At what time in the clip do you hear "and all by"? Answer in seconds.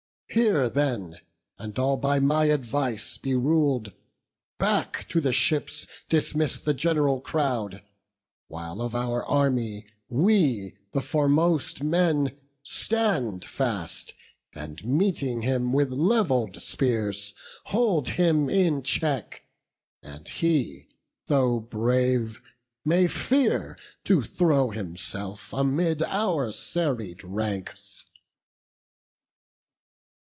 1.57-2.21